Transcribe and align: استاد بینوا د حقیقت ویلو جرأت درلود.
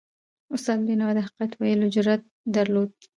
استاد 0.55 0.79
بینوا 0.87 1.09
د 1.15 1.19
حقیقت 1.25 1.51
ویلو 1.55 1.87
جرأت 1.95 2.21
درلود. 2.55 2.89